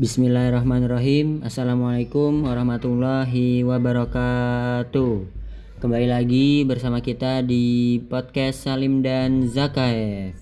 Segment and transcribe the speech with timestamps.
[0.00, 1.44] Bismillahirrahmanirrahim.
[1.44, 5.28] Assalamualaikum warahmatullahi wabarakatuh.
[5.76, 10.40] Kembali lagi bersama kita di podcast Salim dan Zakaev.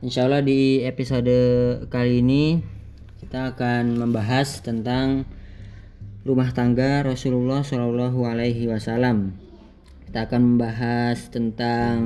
[0.00, 1.36] Insya Allah di episode
[1.92, 2.64] kali ini
[3.20, 5.28] Kita akan membahas tentang
[6.24, 9.36] Rumah tangga Rasulullah Shallallahu Alaihi Wasallam.
[10.08, 12.00] Kita akan membahas tentang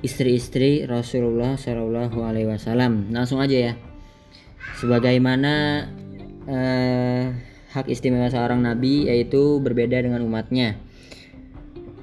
[0.00, 3.12] istri-istri Rasulullah Shallallahu Alaihi Wasallam.
[3.12, 3.74] Langsung aja ya
[4.74, 5.86] sebagaimana
[6.50, 7.22] eh,
[7.70, 10.80] hak istimewa seorang nabi yaitu berbeda dengan umatnya.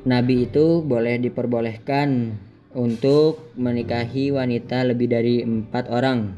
[0.04, 2.36] Nabi itu boleh diperbolehkan
[2.76, 6.36] untuk menikahi wanita lebih dari empat orang.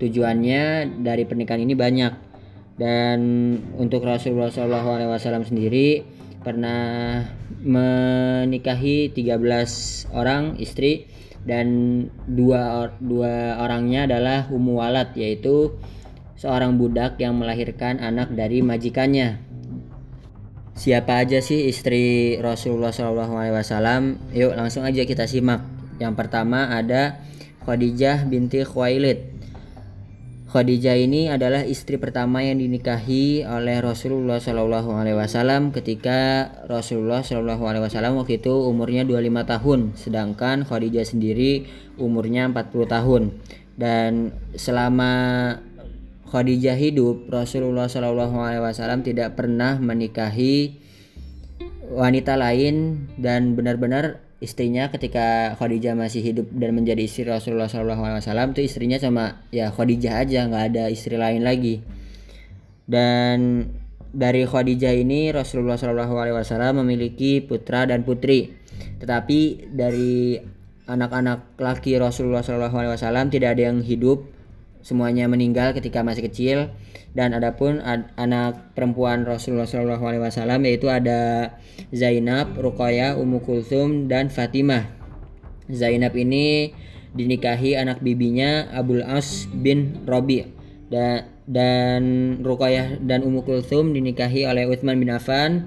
[0.00, 2.12] Tujuannya dari pernikahan ini banyak
[2.80, 3.20] dan
[3.76, 6.00] untuk Rasulullah SAW sendiri
[6.40, 7.20] pernah
[7.60, 11.04] menikahi 13 orang istri
[11.44, 11.66] dan
[12.28, 15.72] dua dua orangnya adalah Ummu Walad yaitu
[16.36, 19.40] seorang budak yang melahirkan anak dari majikannya.
[20.80, 24.32] Siapa aja sih istri Rasulullah SAW?
[24.32, 25.60] Yuk langsung aja kita simak.
[26.00, 27.20] Yang pertama ada
[27.68, 29.39] Khadijah binti Khuwailid.
[30.50, 37.70] Khadijah ini adalah istri pertama yang dinikahi oleh Rasulullah Shallallahu Alaihi Wasallam ketika Rasulullah Shallallahu
[37.70, 41.70] Alaihi Wasallam waktu itu umurnya 25 tahun, sedangkan Khadijah sendiri
[42.02, 43.22] umurnya 40 tahun.
[43.78, 45.12] Dan selama
[46.34, 50.74] Khadijah hidup, Rasulullah Shallallahu Alaihi Wasallam tidak pernah menikahi
[51.94, 58.64] wanita lain dan benar-benar istrinya ketika Khadijah masih hidup dan menjadi istri Rasulullah SAW itu
[58.64, 61.84] istrinya sama ya Khadijah aja nggak ada istri lain lagi.
[62.88, 63.68] Dan
[64.10, 68.50] dari Khadijah ini Rasulullah SAW memiliki putra dan putri.
[68.98, 70.40] Tetapi dari
[70.88, 74.39] anak-anak laki Rasulullah SAW tidak ada yang hidup
[74.80, 76.58] semuanya meninggal ketika masih kecil.
[77.10, 81.52] Dan adapun ad, anak perempuan Rasulullah SAW yaitu ada
[81.90, 84.86] Zainab, Ruqayyah, Ummu Kulthum dan Fatimah.
[85.66, 86.70] Zainab ini
[87.10, 90.46] dinikahi anak bibinya Abul As bin Robi
[90.90, 92.02] dan dan
[92.46, 95.66] Ruqayyah dan Ummu Kulthum dinikahi oleh Utsman bin Affan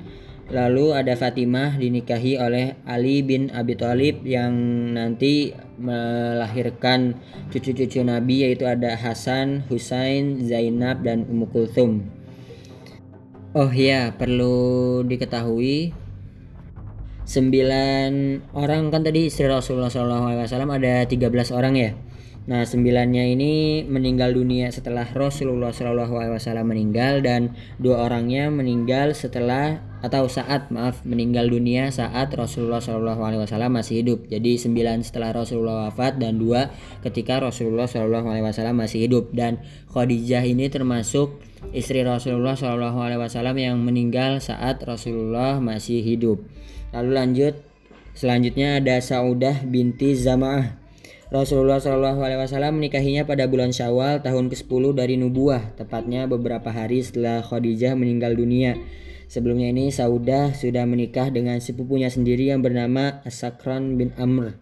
[0.51, 4.51] Lalu ada Fatimah dinikahi oleh Ali bin Abi Thalib yang
[4.91, 7.15] nanti melahirkan
[7.47, 12.03] cucu-cucu Nabi yaitu ada Hasan, Husain, Zainab dan Ummu Kulthum.
[13.55, 15.95] Oh ya, perlu diketahui
[17.23, 18.11] sembilan
[18.51, 21.91] orang kan tadi istri Rasulullah SAW ada 13 orang ya.
[22.43, 23.53] Nah, sembilannya ini
[23.87, 26.35] meninggal dunia setelah Rasulullah SAW
[26.67, 34.03] meninggal dan dua orangnya meninggal setelah atau saat maaf meninggal dunia saat Rasulullah SAW masih
[34.03, 34.27] hidup.
[34.27, 36.67] Jadi sembilan setelah Rasulullah wafat dan dua
[36.99, 39.31] ketika Rasulullah SAW masih hidup.
[39.31, 39.63] Dan
[39.95, 41.39] Khadijah ini termasuk
[41.71, 46.43] istri Rasulullah SAW yang meninggal saat Rasulullah masih hidup.
[46.91, 47.53] Lalu lanjut
[48.11, 50.82] selanjutnya ada Saudah binti Zama'ah
[51.33, 57.01] Rasulullah Shallallahu Alaihi Wasallam menikahinya pada bulan Syawal tahun ke-10 dari nubuah, tepatnya beberapa hari
[57.01, 58.77] setelah Khadijah meninggal dunia.
[59.25, 64.61] Sebelumnya ini Saudah sudah menikah dengan sepupunya sendiri yang bernama Asakran bin Amr.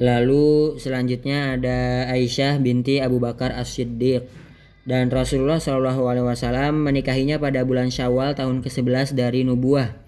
[0.00, 4.24] Lalu selanjutnya ada Aisyah binti Abu Bakar As-Siddiq.
[4.88, 10.05] Dan Rasulullah Shallallahu Alaihi Wasallam menikahinya pada bulan Syawal tahun ke-11 dari nubuah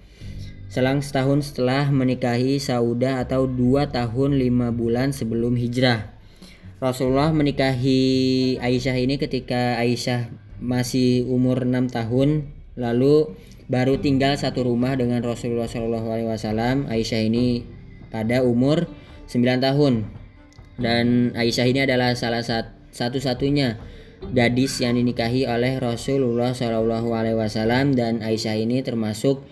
[0.69, 6.13] selang setahun setelah menikahi Saudah atau dua tahun lima bulan sebelum hijrah.
[6.79, 10.31] Rasulullah menikahi Aisyah ini ketika Aisyah
[10.63, 13.35] masih umur enam tahun lalu
[13.67, 16.87] baru tinggal satu rumah dengan Rasulullah Wasallam.
[16.87, 17.67] Aisyah ini
[18.13, 18.87] pada umur
[19.29, 20.09] 9 tahun
[20.79, 22.41] dan Aisyah ini adalah salah
[22.95, 23.77] satu-satunya
[24.31, 29.43] gadis yang dinikahi oleh Rasulullah Wasallam dan Aisyah ini termasuk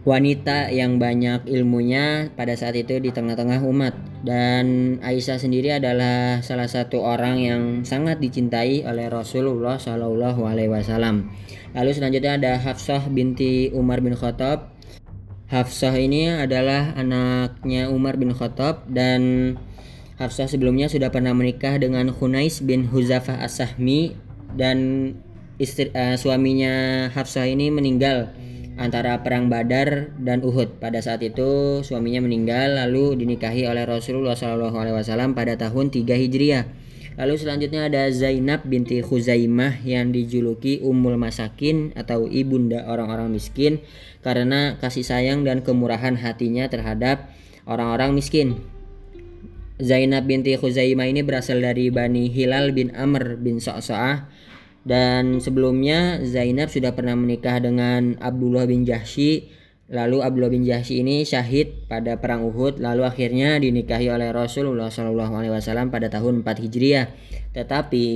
[0.00, 3.92] wanita yang banyak ilmunya pada saat itu di tengah-tengah umat
[4.24, 11.28] dan Aisyah sendiri adalah salah satu orang yang sangat dicintai oleh Rasulullah Shallallahu Alaihi Wasallam.
[11.76, 14.72] Lalu selanjutnya ada Hafsah binti Umar bin Khattab.
[15.52, 19.54] Hafsah ini adalah anaknya Umar bin Khattab dan
[20.16, 24.16] Hafsah sebelumnya sudah pernah menikah dengan Hunais bin Huzafah As-Sahmi
[24.56, 25.12] dan
[25.60, 28.32] istri uh, suaminya Hafsah ini meninggal
[28.80, 30.80] antara perang Badar dan Uhud.
[30.80, 36.64] Pada saat itu suaminya meninggal lalu dinikahi oleh Rasulullah SAW pada tahun 3 Hijriah.
[37.20, 43.84] Lalu selanjutnya ada Zainab binti Khuzaimah yang dijuluki Ummul Masakin atau ibunda orang-orang miskin
[44.24, 47.28] karena kasih sayang dan kemurahan hatinya terhadap
[47.68, 48.64] orang-orang miskin.
[49.76, 54.24] Zainab binti Khuzaimah ini berasal dari Bani Hilal bin Amr bin Sa'sa'ah
[54.80, 59.52] Dan sebelumnya Zainab sudah pernah menikah dengan Abdullah bin Jahsy.
[59.90, 62.80] Lalu Abdullah bin Jahsy ini syahid pada perang Uhud.
[62.80, 67.06] Lalu akhirnya dinikahi oleh Rasulullah SAW pada tahun 4 Hijriah.
[67.52, 68.06] Tetapi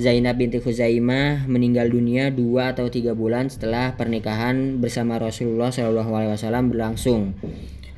[0.00, 7.36] Zainab binti Khuzaimah meninggal dunia dua atau tiga bulan setelah pernikahan bersama Rasulullah SAW berlangsung.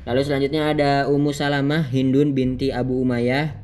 [0.03, 3.62] Lalu selanjutnya ada Ummu Salamah Hindun binti Abu Umayyah.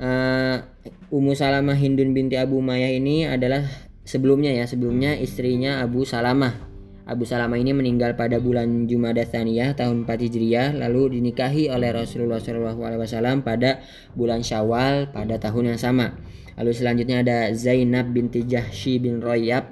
[0.00, 0.64] Uh,
[1.12, 3.68] Ummu Salamah Hindun binti Abu Umayyah ini adalah
[4.08, 6.72] sebelumnya ya, sebelumnya istrinya Abu Salamah.
[7.02, 12.38] Abu Salamah ini meninggal pada bulan Jumadah Tsaniyah tahun 4 Hijriah lalu dinikahi oleh Rasulullah
[12.38, 13.82] SAW pada
[14.14, 16.14] bulan Syawal pada tahun yang sama.
[16.54, 19.66] Lalu selanjutnya ada Zainab binti Jahsy bin Royab.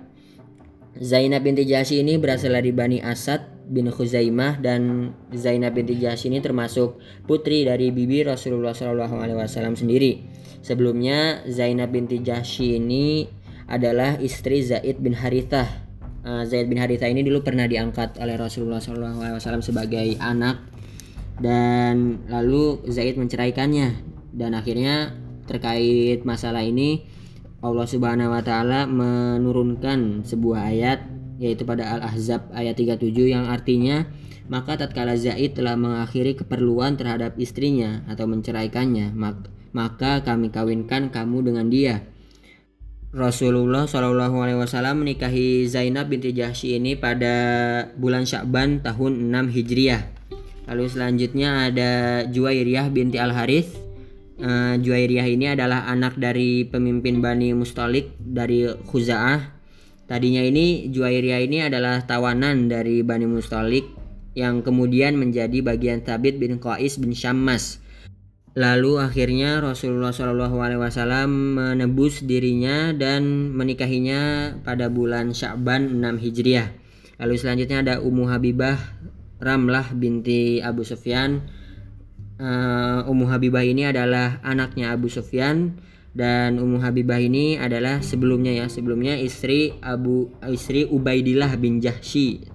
[0.99, 6.43] Zainab binti Jahsy ini berasal dari Bani Asad bin Khuzaimah dan Zainab binti Jahsy ini
[6.43, 10.27] termasuk putri dari bibi Rasulullah SAW sendiri.
[10.61, 13.31] Sebelumnya Zainab binti Jahsy ini
[13.71, 15.87] adalah istri Zaid bin Harithah.
[16.27, 20.67] Uh, Zaid bin Harithah ini dulu pernah diangkat oleh Rasulullah SAW sebagai anak
[21.41, 23.89] dan lalu Zaid menceraikannya
[24.35, 25.17] dan akhirnya
[25.49, 27.07] terkait masalah ini
[27.65, 34.05] Allah Subhanahu wa taala menurunkan sebuah ayat yaitu pada Al-Ahzab ayat 37 yang artinya
[34.53, 39.17] maka tatkala Zaid telah mengakhiri keperluan terhadap istrinya atau menceraikannya
[39.73, 42.05] maka kami kawinkan kamu dengan dia.
[43.11, 47.35] Rasulullah Shallallahu Alaihi Wasallam menikahi Zainab binti Jahsy ini pada
[47.99, 50.03] bulan Syakban tahun 6 Hijriah.
[50.71, 51.91] Lalu selanjutnya ada
[52.31, 53.75] Juwairiyah binti Al Harith.
[54.39, 59.60] Uh, Juwairiyah ini adalah anak dari pemimpin Bani Mustalik dari Khuza'ah.
[60.11, 63.87] Tadinya ini Juwairiyah ini adalah tawanan dari Bani Mustalik
[64.35, 67.79] yang kemudian menjadi bagian Tabit bin Qais bin Syammas
[68.59, 76.75] Lalu akhirnya Rasulullah Shallallahu Alaihi Wasallam menebus dirinya dan menikahinya pada bulan Sya'ban 6 Hijriah.
[77.23, 78.75] Lalu selanjutnya ada Ummu Habibah
[79.39, 81.47] Ramlah binti Abu Sufyan.
[82.43, 85.79] Uh, Ummu Habibah ini adalah anaknya Abu Sufyan
[86.11, 92.51] dan Ummu Habibah ini adalah sebelumnya ya sebelumnya istri Abu istri Ubaidillah bin Jahsy.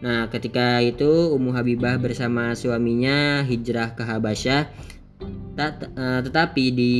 [0.00, 4.92] Nah, ketika itu Ummu Habibah bersama suaminya hijrah ke Habasyah.
[5.54, 6.94] Uh, tetapi di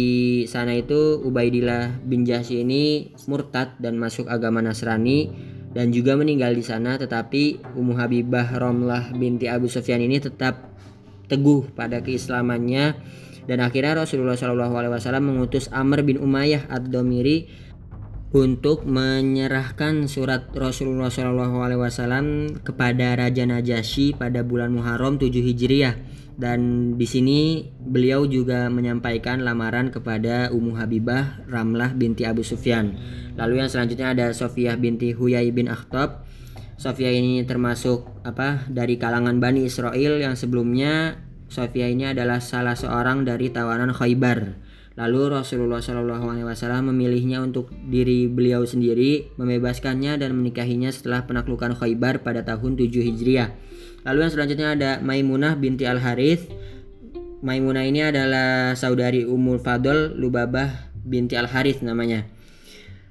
[0.46, 5.34] sana itu Ubaidillah bin Jahsy ini murtad dan masuk agama Nasrani
[5.74, 6.96] dan juga meninggal di sana.
[6.96, 10.70] Tetapi Ummu Habibah Romlah binti Abu Sufyan ini tetap
[11.26, 12.94] teguh pada keislamannya
[13.44, 17.64] dan akhirnya Rasulullah SAW mengutus Amr bin Umayyah ad-Domiri
[18.34, 25.94] untuk menyerahkan surat Rasulullah SAW kepada Raja Najasyi pada bulan Muharram 7 Hijriah
[26.34, 32.98] dan di sini beliau juga menyampaikan lamaran kepada Ummu Habibah Ramlah binti Abu Sufyan.
[33.38, 36.26] Lalu yang selanjutnya ada Sofiyah binti Huyai bin Akhtab.
[36.74, 41.22] Sofiyah ini termasuk apa dari kalangan Bani Israel yang sebelumnya
[41.54, 44.58] Sofiyah ini adalah salah seorang dari tawanan Khaybar.
[44.98, 52.42] Lalu Rasulullah SAW memilihnya untuk diri beliau sendiri, membebaskannya dan menikahinya setelah penaklukan Khaybar pada
[52.42, 53.54] tahun 7 Hijriah.
[54.02, 56.50] Lalu yang selanjutnya ada Maimunah binti Al Harith.
[57.46, 62.26] Maimunah ini adalah saudari Ummul Fadl Lubabah binti Al Harith namanya.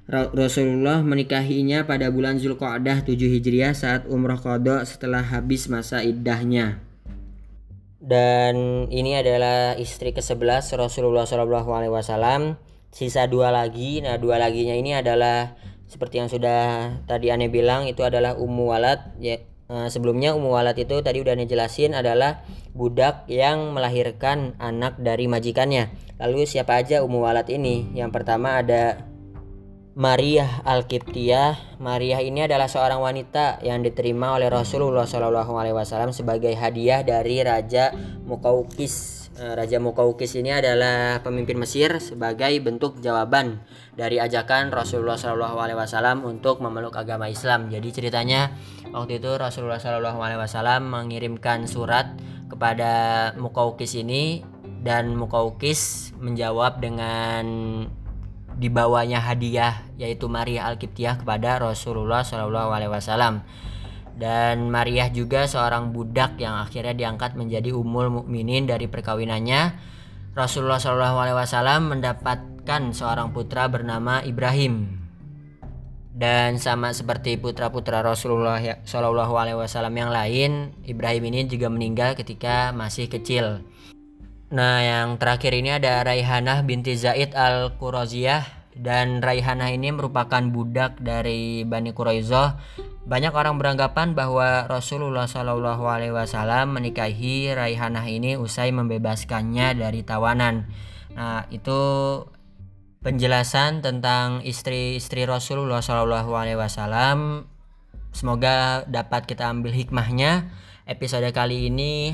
[0.08, 6.93] Rasulullah menikahinya pada bulan Zulqa'dah 7 Hijriah saat umroh qadha setelah habis masa iddahnya.
[8.04, 12.60] Dan ini adalah istri ke-11 Rasulullah SAW.
[12.92, 14.04] Sisa dua lagi.
[14.04, 15.56] Nah, dua laginya ini adalah
[15.88, 20.76] seperti yang sudah tadi aneh bilang itu adalah Ummu Walad ya, Eh, sebelumnya Ummu Walad
[20.76, 22.44] itu tadi udah dijelasin adalah
[22.76, 25.88] budak yang melahirkan anak dari majikannya.
[26.20, 27.88] Lalu siapa aja Ummu Walad ini?
[27.96, 29.00] Yang pertama ada
[29.94, 31.78] Maria Al-Qibtiyah.
[31.78, 37.94] Maria ini adalah seorang wanita yang diterima oleh Rasulullah SAW sebagai hadiah dari Raja
[38.26, 43.66] Mukaukis Eh, Raja Mukaukis ini adalah pemimpin Mesir sebagai bentuk jawaban
[43.98, 47.66] dari ajakan Rasulullah SAW untuk memeluk agama Islam.
[47.66, 48.54] Jadi ceritanya
[48.94, 52.14] waktu itu Rasulullah SAW mengirimkan surat
[52.46, 54.46] kepada Mukaukis ini
[54.86, 57.42] dan Mukaukis menjawab dengan
[58.56, 63.42] dibawanya hadiah yaitu Maria Alkiptiah kepada Rasulullah SAW
[64.14, 69.74] dan Maria juga seorang budak yang akhirnya diangkat menjadi umul mukminin dari perkawinannya.
[70.34, 75.02] Rasulullah SAW mendapatkan seorang putra bernama Ibrahim.
[76.14, 83.66] Dan sama seperti putra-putra Rasulullah SAW yang lain, Ibrahim ini juga meninggal ketika masih kecil.
[84.52, 91.62] Nah, yang terakhir ini ada Raihanah binti Zaid al-Quraziyah dan Raihanah ini merupakan budak dari
[91.62, 92.58] Bani Quraizoh.
[93.06, 100.66] Banyak orang beranggapan bahwa Rasulullah Wasallam menikahi Raihanah ini usai membebaskannya dari tawanan.
[101.14, 101.80] Nah itu
[103.04, 107.46] penjelasan tentang istri-istri Rasulullah Wasallam.
[108.10, 110.50] Semoga dapat kita ambil hikmahnya.
[110.84, 112.12] Episode kali ini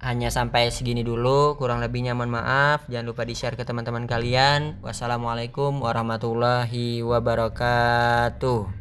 [0.00, 2.88] hanya sampai segini dulu kurang lebihnya mohon maaf.
[2.88, 4.80] Jangan lupa di share ke teman-teman kalian.
[4.80, 8.79] Wassalamualaikum warahmatullahi wabarakatuh